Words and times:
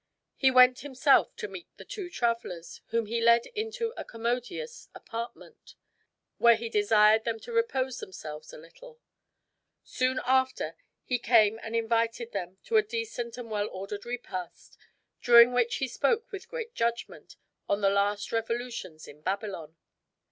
He 0.35 0.49
went 0.49 0.79
himself 0.79 1.35
to 1.35 1.47
meet 1.47 1.67
the 1.77 1.85
two 1.85 2.09
travelers, 2.09 2.81
whom 2.87 3.05
he 3.05 3.21
led 3.21 3.45
into 3.53 3.93
a 3.95 4.03
commodious 4.03 4.89
apartment, 4.95 5.75
where 6.39 6.55
he 6.55 6.69
desired 6.69 7.23
them 7.23 7.39
to 7.41 7.51
repose 7.51 7.99
themselves 7.99 8.51
a 8.51 8.57
little. 8.57 8.99
Soon 9.83 10.19
after 10.25 10.75
he 11.03 11.19
came 11.19 11.59
and 11.61 11.75
invited 11.75 12.31
them 12.31 12.57
to 12.63 12.77
a 12.77 12.81
decent 12.81 13.37
and 13.37 13.51
well 13.51 13.69
ordered 13.69 14.03
repast 14.03 14.75
during 15.21 15.53
which 15.53 15.75
he 15.75 15.87
spoke 15.87 16.31
with 16.31 16.49
great 16.49 16.73
judgment 16.73 17.35
of 17.69 17.79
the 17.81 17.89
last 17.91 18.31
revolutions 18.31 19.07
in 19.07 19.21
Babylon. 19.21 19.75